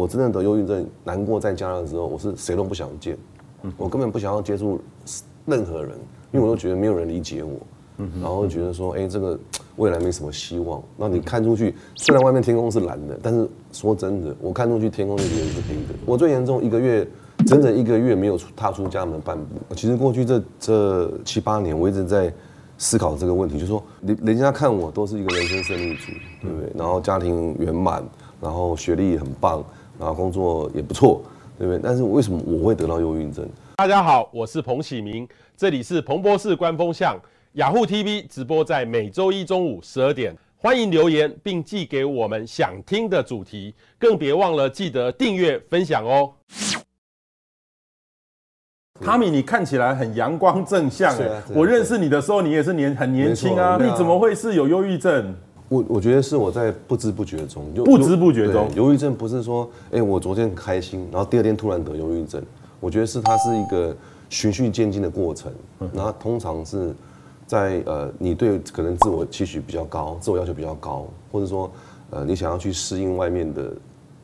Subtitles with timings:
[0.00, 3.18] 我真的得忧郁症，难过在家的时候，我是谁都不想见，
[3.76, 4.80] 我根本不想要接触
[5.44, 5.92] 任何人，
[6.32, 7.58] 因为我都觉得没有人理解我，
[8.18, 9.38] 然后觉得说，哎，这个
[9.76, 10.82] 未来没什么希望。
[10.96, 15.94] 那你看出去，虽然外面天空是蓝的，但是说真的，我看出去天空那边是黑的。
[16.06, 17.06] 我最严重一个月，
[17.46, 19.74] 整整一个月没有踏出家门半步。
[19.74, 22.32] 其实过去这这七八年，我一直在
[22.78, 26.10] 思考这个问题，就是说，人人家看我都是一个人生胜利组，
[26.40, 26.72] 对不对？
[26.74, 28.02] 然后家庭圆满。
[28.42, 29.62] 然后学历很棒，
[30.00, 31.22] 然后工作也不错，
[31.58, 31.78] 对不对？
[31.82, 33.46] 但是为什么我会得到忧郁症？
[33.76, 37.18] 大家好，我是彭启明，这里是彭博士观风向
[37.52, 46.32] 雅虎 TV 直播，在每周一中午十二点，欢迎留言并寄给我们想听的主题，更别忘了记得订阅分享哦。
[49.02, 55.34] 汤米，你看起来很阳光正向哎，我认识你的时候，你也是年很年轻啊，你怎么会是有忧郁症？
[55.70, 62.42] 我我觉得是我在不知不觉中，就不知不觉中，忧郁症不是说，哎、欸，我昨天很开心，然后第二天突然得忧郁症。
[62.80, 63.96] 我觉得是它是一个
[64.28, 65.52] 循序渐进的过程，
[65.92, 66.92] 然后通常是
[67.46, 71.70] 在呃，你对可能自我期许比较高，自我要求比较高，或者说
[72.10, 73.72] 呃，你想要去适应外面的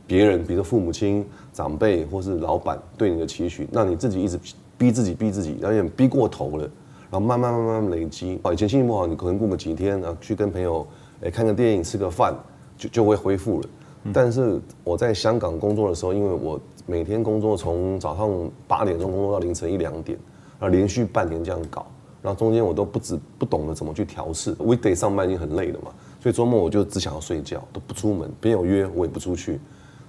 [0.04, 4.36] 别人，比如说父母亲、长辈或是老板对你的期许，那你自己一直
[4.76, 6.64] 逼自己，逼自己，有点逼过头了，
[7.08, 8.40] 然后慢慢慢慢累积。
[8.42, 10.84] 哦，以前心情不好，你可能过个几天，然后去跟朋友。
[11.22, 12.34] 哎，看个电影，吃个饭，
[12.76, 13.68] 就就会恢复了。
[14.12, 18.30] 但是我在香港工作的时候，因为我每天工作从早上
[18.68, 20.16] 八点钟工作到凌晨一两点，
[20.60, 21.84] 然后连续半年这样搞，
[22.22, 24.54] 然后中间我都不知不懂得怎么去调试。
[24.56, 29.58] weekday 上班已经很累了嘛，所以周末我就只想要睡觉，都不出门，别人有约我也不出去，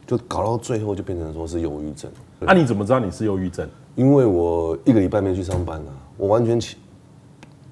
[0.06, 2.12] 就搞到最后就变成说是忧郁症。
[2.40, 3.68] 那、啊、你怎么知道你是忧郁症？
[3.96, 6.78] 因为我一个礼拜没去上班了，我完全起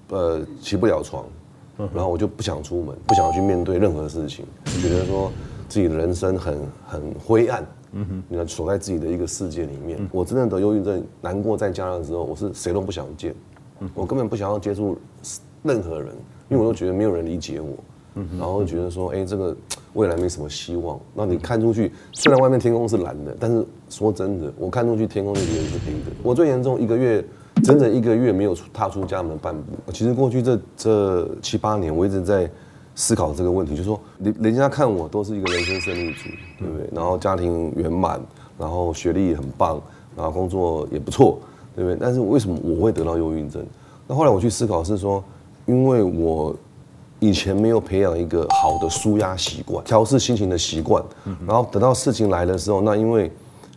[0.10, 1.24] 呃起不了床。
[1.78, 4.46] 然后我就不想出门，不想去面对任何事情，
[4.82, 5.32] 觉得说
[5.68, 10.00] 自己的人生很很灰暗，嗯哼，你看锁在自己的一个世界里面。
[10.12, 13.36] 我真的得忧郁症，难过在家的时候，我是谁都不想见，
[13.94, 14.98] 我根本不想要接触
[15.64, 16.14] 任何人，
[16.50, 17.74] 因为我都觉得没有人理解我，
[18.38, 19.56] 然后觉得说，哎，这个
[19.94, 20.98] 未来没什么希望。
[21.14, 26.16] 那你看出去，虽然外面天空是蓝的，但是说真的，我看出去天空那边是黑的。
[26.24, 27.26] 我最严重一个月。
[27.64, 29.92] 整整一个月没有踏出家门半步。
[29.92, 32.50] 其实过去这这七八年，我一直在
[32.94, 36.30] 思考这个问题，就是说，人人家看我都是一个人生胜利组，
[36.60, 36.90] 对不对？
[36.94, 38.22] 然后家庭圆满，
[38.58, 39.82] 然后学历也很棒，
[40.16, 41.40] 然后工作也不错，
[41.76, 41.98] 对不对？
[42.00, 43.66] 但是为什么我会得到忧郁症？
[44.06, 45.24] 那后来我去思考是说，
[45.66, 46.56] 因为我
[47.20, 51.04] 以前没有培养一个好的舒压习惯、调试心情的习惯，
[51.48, 53.32] 然后等到事情来的时候，那因为。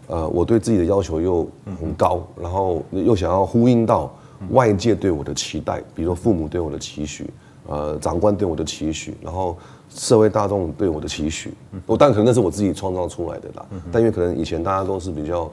[0.08, 1.46] 呃，我对自己的要求又
[1.78, 4.10] 很高，然后又想要呼应到
[4.50, 7.28] 外界对我的期待，比如说父母对我的期许，
[7.66, 9.54] 呃，长官对我的期许，然后
[9.90, 11.52] 社会大众对我的期许。
[11.84, 15.50] 我但可能那是我自己创造出来的啦，但因为可能以前大家都是比较，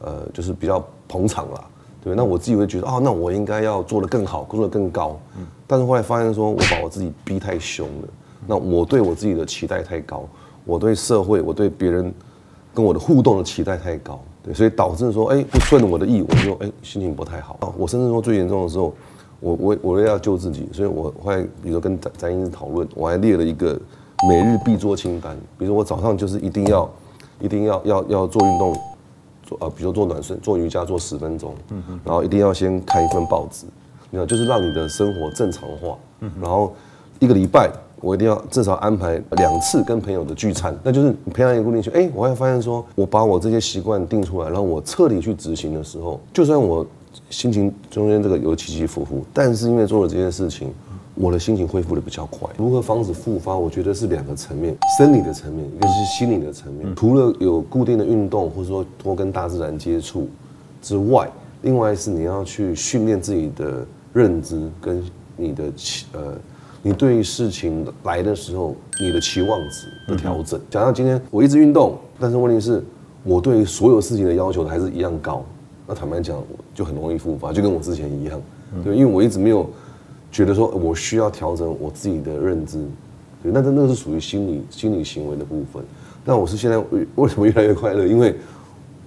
[0.00, 1.64] 呃，就是比较捧场啦，
[2.04, 5.18] 对，那我自己会觉得，哦，那我应该要做得更好，做得更高。
[5.66, 8.08] 但是后来发现说，我把我自己逼太凶了，
[8.46, 10.28] 那我对我自己的期待太高，
[10.66, 12.12] 我对社会，我对别人。
[12.76, 17.58] 跟我的互动的期待太高，对，所以导致说，哎，不顺着我的意，我就哎心情不太好。
[17.78, 18.92] 我甚至说最严重的时候，
[19.40, 23.80] 我我我要救自己，所以我会比如说跟翟翟医师讨论，我还列了一个
[24.28, 25.34] 每日必做清单。
[25.56, 26.86] 比如说我早上就是一定要，
[27.40, 28.78] 一定要要要做运动，
[29.42, 33.64] 做啊，比如说做暖身、做瑜伽做十分钟，嗯，然后一定要先看一份报纸，
[34.10, 35.96] 你看就是让你的生活正常化，
[36.42, 36.74] 然后
[37.20, 37.70] 一个礼拜。
[38.00, 41.90] 我一定要至少安排两次跟朋友的聚餐，那就是培养一个固定性。
[41.94, 46.86] 哎，我会发现说，我把我这些习惯定出来，然后我彻底去执行的时候，就算我
[47.30, 50.72] 心情中间这个有起起伏伏，但是因为做了这件事情，
[51.14, 52.48] 我的心情恢复的比较快。
[52.58, 53.56] 如何防止复发？
[53.56, 56.94] 我觉得是两个层面：生理的层面，一个是心理的层面。
[56.94, 60.28] 除了有固定的运动，或者说多跟大自然接触
[60.82, 61.26] 之外，
[61.62, 65.02] 另外是你要去训练自己的认知跟
[65.34, 65.64] 你的
[66.12, 66.34] 呃。
[66.86, 70.60] 你对于事情来的时候，你的期望值的调整。
[70.70, 72.80] 假如今天我一直运动，但是问题是，
[73.24, 75.44] 我对所有事情的要求还是一样高，
[75.84, 76.40] 那坦白讲，
[76.72, 78.40] 就很容易复发，就跟我之前一样。
[78.84, 79.68] 对，因为我一直没有
[80.30, 82.78] 觉得说我需要调整我自己的认知。
[83.42, 85.82] 对，那那那是属于心理心理行为的部分。
[86.24, 86.80] 但我是现在
[87.16, 88.06] 为什么越来越快乐？
[88.06, 88.32] 因为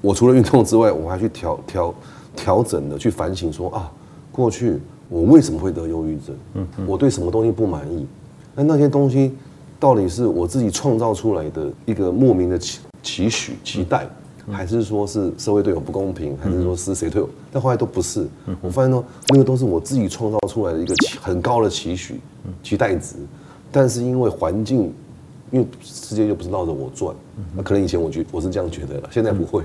[0.01, 1.95] 我除了运动之外，我还去调调
[2.35, 3.89] 调整的去反省说啊，
[4.33, 4.81] 过去。
[5.09, 6.35] 我为什么会得忧郁症？
[6.53, 8.05] 嗯，我对什么东西不满意？
[8.55, 9.33] 那那些东西
[9.79, 14.07] 到底是我自己创造出来的一个莫名的期期许、期待，
[14.51, 17.29] 还是说是社会对我不公平，还是说是谁对我？
[17.51, 18.27] 但后来都不是。
[18.61, 22.19] 我发现说，那个都是我自己创造出来的一个很高的期许、
[22.61, 23.15] 期待值，
[23.71, 24.93] 但是因为环境
[25.51, 27.15] 因为世界又不是绕着我转，
[27.55, 29.63] 那可能以前我觉我是这样觉得了，现在不会。